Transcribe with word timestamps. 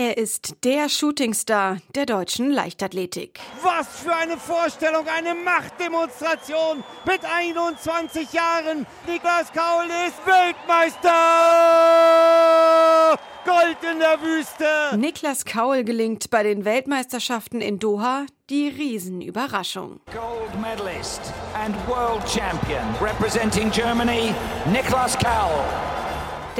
Er 0.00 0.16
ist 0.16 0.64
der 0.64 0.88
Shootingstar 0.88 1.76
der 1.94 2.06
deutschen 2.06 2.50
Leichtathletik. 2.50 3.38
Was 3.62 3.86
für 3.98 4.16
eine 4.16 4.38
Vorstellung, 4.38 5.06
eine 5.06 5.34
Machtdemonstration 5.34 6.82
mit 7.04 7.20
21 7.22 8.32
Jahren. 8.32 8.86
Niklas 9.06 9.52
Kaul 9.52 9.84
ist 10.08 10.16
Weltmeister! 10.24 11.10
Gold 13.44 13.76
in 13.92 13.98
der 13.98 14.18
Wüste! 14.22 14.96
Niklas 14.96 15.44
Kaul 15.44 15.84
gelingt 15.84 16.30
bei 16.30 16.44
den 16.44 16.64
Weltmeisterschaften 16.64 17.60
in 17.60 17.78
Doha 17.78 18.24
die 18.48 18.68
Riesenüberraschung. 18.68 20.00
Gold 20.06 20.58
medalist 20.62 21.20
and 21.62 21.76
world 21.86 22.26
champion 22.26 22.80
representing 23.02 23.70
Germany, 23.70 24.34
Niklas 24.72 25.18
Kaul. 25.18 25.99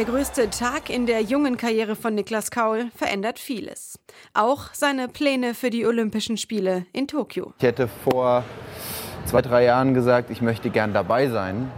Der 0.00 0.08
größte 0.08 0.48
Tag 0.48 0.88
in 0.88 1.04
der 1.04 1.20
jungen 1.20 1.58
Karriere 1.58 1.94
von 1.94 2.14
Niklas 2.14 2.50
Kaul 2.50 2.90
verändert 2.96 3.38
vieles. 3.38 3.98
Auch 4.32 4.72
seine 4.72 5.08
Pläne 5.08 5.52
für 5.52 5.68
die 5.68 5.84
Olympischen 5.84 6.38
Spiele 6.38 6.86
in 6.94 7.06
Tokio. 7.06 7.52
Ich 7.58 7.64
hätte 7.64 7.86
vor 7.86 8.42
zwei, 9.26 9.42
drei 9.42 9.64
Jahren 9.64 9.92
gesagt, 9.92 10.30
ich 10.30 10.40
möchte 10.40 10.70
gern 10.70 10.94
dabei 10.94 11.28
sein. 11.28 11.70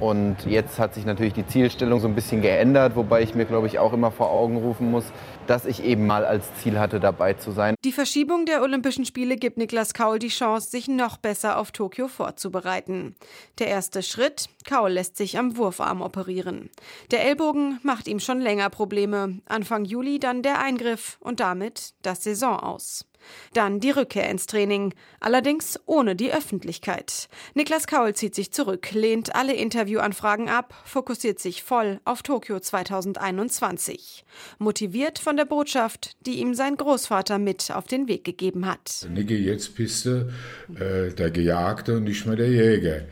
Und 0.00 0.46
jetzt 0.46 0.78
hat 0.78 0.94
sich 0.94 1.04
natürlich 1.04 1.34
die 1.34 1.46
Zielstellung 1.46 2.00
so 2.00 2.08
ein 2.08 2.14
bisschen 2.14 2.40
geändert, 2.40 2.96
wobei 2.96 3.22
ich 3.22 3.34
mir, 3.34 3.44
glaube 3.44 3.66
ich, 3.66 3.78
auch 3.78 3.92
immer 3.92 4.10
vor 4.10 4.30
Augen 4.30 4.56
rufen 4.56 4.90
muss, 4.90 5.04
dass 5.46 5.66
ich 5.66 5.84
eben 5.84 6.06
mal 6.06 6.24
als 6.24 6.54
Ziel 6.54 6.78
hatte, 6.78 7.00
dabei 7.00 7.34
zu 7.34 7.50
sein. 7.50 7.74
Die 7.84 7.92
Verschiebung 7.92 8.46
der 8.46 8.62
Olympischen 8.62 9.04
Spiele 9.04 9.36
gibt 9.36 9.58
Niklas 9.58 9.92
Kaul 9.92 10.18
die 10.18 10.28
Chance, 10.28 10.70
sich 10.70 10.88
noch 10.88 11.18
besser 11.18 11.58
auf 11.58 11.70
Tokio 11.70 12.08
vorzubereiten. 12.08 13.14
Der 13.58 13.68
erste 13.68 14.02
Schritt, 14.02 14.48
Kaul 14.64 14.92
lässt 14.92 15.18
sich 15.18 15.38
am 15.38 15.58
Wurfarm 15.58 16.00
operieren. 16.00 16.70
Der 17.10 17.24
Ellbogen 17.26 17.78
macht 17.82 18.08
ihm 18.08 18.20
schon 18.20 18.40
länger 18.40 18.70
Probleme. 18.70 19.40
Anfang 19.46 19.84
Juli 19.84 20.18
dann 20.18 20.42
der 20.42 20.62
Eingriff 20.62 21.18
und 21.20 21.40
damit 21.40 21.92
das 22.00 22.24
Saison 22.24 22.58
aus. 22.58 23.04
Dann 23.52 23.80
die 23.80 23.90
Rückkehr 23.90 24.28
ins 24.28 24.46
Training, 24.46 24.94
allerdings 25.20 25.78
ohne 25.86 26.16
die 26.16 26.32
Öffentlichkeit. 26.32 27.28
Niklas 27.54 27.86
Kaul 27.86 28.14
zieht 28.14 28.34
sich 28.34 28.52
zurück, 28.52 28.92
lehnt 28.92 29.34
alle 29.34 29.54
Interviewanfragen 29.54 30.48
ab, 30.48 30.74
fokussiert 30.84 31.38
sich 31.38 31.62
voll 31.62 32.00
auf 32.04 32.22
Tokio 32.22 32.60
2021. 32.60 34.24
Motiviert 34.58 35.18
von 35.18 35.36
der 35.36 35.44
Botschaft, 35.44 36.16
die 36.26 36.40
ihm 36.40 36.54
sein 36.54 36.76
Großvater 36.76 37.38
mit 37.38 37.70
auf 37.70 37.86
den 37.86 38.08
Weg 38.08 38.24
gegeben 38.24 38.66
hat. 38.66 39.08
Niki, 39.10 39.36
jetzt 39.36 39.74
bist 39.74 40.06
du 40.06 40.32
äh, 40.74 41.12
der 41.12 41.30
Gejagte 41.30 41.96
und 41.96 42.04
nicht 42.04 42.26
mehr 42.26 42.36
der 42.36 42.50
Jäger. 42.50 43.02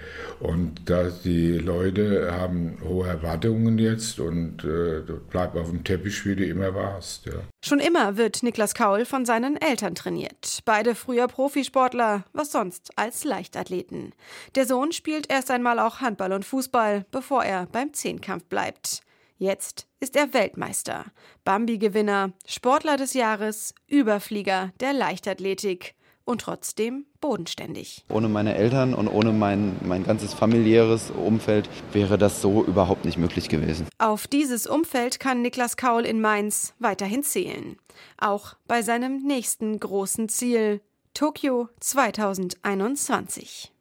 Und 0.40 0.82
da 0.86 1.10
die 1.24 1.58
Leute 1.58 2.32
haben 2.32 2.78
hohe 2.82 3.08
Erwartungen 3.08 3.78
jetzt 3.78 4.20
und 4.20 4.64
äh, 4.64 5.02
bleib 5.30 5.56
auf 5.56 5.70
dem 5.70 5.84
Teppich, 5.84 6.24
wie 6.26 6.36
du 6.36 6.44
immer 6.44 6.74
warst. 6.74 7.26
Ja. 7.26 7.42
Schon 7.60 7.80
immer 7.80 8.16
wird 8.16 8.44
Niklas 8.44 8.74
Kaul 8.74 9.04
von 9.04 9.24
seinen 9.26 9.56
Eltern 9.56 9.96
trainiert. 9.96 10.60
Beide 10.64 10.94
früher 10.94 11.26
Profisportler, 11.26 12.24
was 12.32 12.52
sonst 12.52 12.90
als 12.96 13.24
Leichtathleten. 13.24 14.14
Der 14.54 14.64
Sohn 14.64 14.92
spielt 14.92 15.30
erst 15.30 15.50
einmal 15.50 15.80
auch 15.80 16.00
Handball 16.00 16.32
und 16.32 16.44
Fußball, 16.44 17.04
bevor 17.10 17.44
er 17.44 17.66
beim 17.66 17.92
Zehnkampf 17.92 18.44
bleibt. 18.44 19.02
Jetzt 19.38 19.86
ist 20.00 20.16
er 20.16 20.34
Weltmeister, 20.34 21.06
Bambi-Gewinner, 21.44 22.32
Sportler 22.46 22.96
des 22.96 23.14
Jahres, 23.14 23.74
Überflieger 23.88 24.72
der 24.80 24.92
Leichtathletik 24.92 25.94
und 26.28 26.42
trotzdem 26.42 27.06
bodenständig. 27.20 28.04
Ohne 28.10 28.28
meine 28.28 28.54
Eltern 28.54 28.92
und 28.94 29.08
ohne 29.08 29.32
mein, 29.32 29.76
mein 29.82 30.04
ganzes 30.04 30.34
familiäres 30.34 31.10
Umfeld 31.10 31.70
wäre 31.92 32.18
das 32.18 32.42
so 32.42 32.62
überhaupt 32.62 33.06
nicht 33.06 33.16
möglich 33.16 33.48
gewesen. 33.48 33.88
Auf 33.98 34.26
dieses 34.26 34.66
Umfeld 34.66 35.18
kann 35.20 35.40
Niklas 35.40 35.78
Kaul 35.78 36.04
in 36.04 36.20
Mainz 36.20 36.74
weiterhin 36.78 37.22
zählen. 37.22 37.78
Auch 38.18 38.56
bei 38.66 38.82
seinem 38.82 39.22
nächsten 39.22 39.80
großen 39.80 40.28
Ziel, 40.28 40.82
Tokio 41.14 41.70
2021. 41.80 43.72